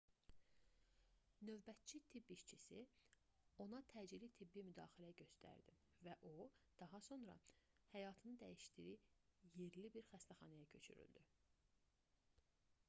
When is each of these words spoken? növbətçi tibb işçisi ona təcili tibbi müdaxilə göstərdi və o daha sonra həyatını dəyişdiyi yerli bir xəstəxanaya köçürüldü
növbətçi 1.47 1.99
tibb 2.13 2.31
işçisi 2.35 2.77
ona 3.65 3.81
təcili 3.91 4.29
tibbi 4.39 4.63
müdaxilə 4.69 5.11
göstərdi 5.19 5.75
və 6.07 6.15
o 6.29 6.47
daha 6.83 7.01
sonra 7.09 7.35
həyatını 7.93 8.35
dəyişdiyi 8.45 8.95
yerli 9.61 9.93
bir 9.97 10.09
xəstəxanaya 10.13 10.71
köçürüldü 10.77 11.25